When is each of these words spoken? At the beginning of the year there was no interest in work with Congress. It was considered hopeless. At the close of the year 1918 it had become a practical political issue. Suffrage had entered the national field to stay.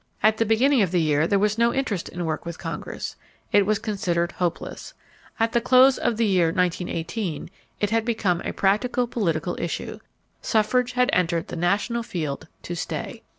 At 0.23 0.37
the 0.37 0.47
beginning 0.47 0.81
of 0.81 0.89
the 0.89 0.99
year 0.99 1.27
there 1.27 1.37
was 1.37 1.59
no 1.59 1.71
interest 1.71 2.09
in 2.09 2.25
work 2.25 2.43
with 2.43 2.57
Congress. 2.57 3.15
It 3.51 3.67
was 3.67 3.77
considered 3.77 4.31
hopeless. 4.31 4.95
At 5.39 5.51
the 5.51 5.61
close 5.61 5.99
of 5.99 6.17
the 6.17 6.25
year 6.25 6.47
1918 6.47 7.51
it 7.79 7.91
had 7.91 8.03
become 8.03 8.41
a 8.43 8.51
practical 8.51 9.05
political 9.05 9.55
issue. 9.61 9.99
Suffrage 10.41 10.93
had 10.93 11.11
entered 11.13 11.49
the 11.49 11.55
national 11.55 12.01
field 12.01 12.47
to 12.63 12.75
stay. 12.75 13.21